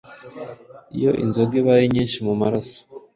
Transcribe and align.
iyo 0.97 1.11
inzoga 1.23 1.53
ibaye 1.61 1.85
nyinshi 1.93 2.17
mu 2.27 2.33
maraso, 2.41 2.79